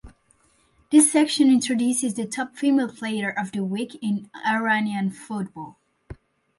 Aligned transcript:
This 0.89 1.11
section 1.11 1.51
introduces 1.51 2.15
the 2.15 2.25
top 2.25 2.55
female 2.55 2.89
player 2.91 3.29
of 3.29 3.51
the 3.51 3.63
week 3.63 3.99
in 4.01 4.31
Iranian 4.43 5.11
football. 5.11 5.79